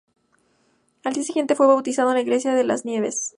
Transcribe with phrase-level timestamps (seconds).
[1.03, 3.29] Al día siguiente fue bautizado en la Iglesia de Las Nieves.